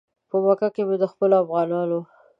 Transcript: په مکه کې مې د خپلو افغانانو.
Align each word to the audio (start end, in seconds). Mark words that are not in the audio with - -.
په 0.29 0.35
مکه 0.45 0.67
کې 0.75 0.81
مې 0.87 0.95
د 1.01 1.05
خپلو 1.11 1.35
افغانانو. 1.43 1.99